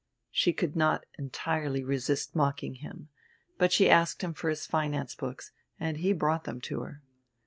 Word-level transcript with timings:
She 0.31 0.51
could 0.51 0.75
not 0.75 1.05
entirely 1.19 1.83
resist 1.83 2.35
mocking 2.35 2.73
him, 2.73 3.09
but 3.59 3.71
she 3.71 3.87
asked 3.87 4.23
him 4.23 4.33
for 4.33 4.49
his 4.49 4.65
finance 4.65 5.13
books, 5.13 5.51
and 5.79 5.97
he 5.97 6.11
brought 6.11 6.45
them 6.45 6.59
to 6.61 6.79
her. 6.81 7.03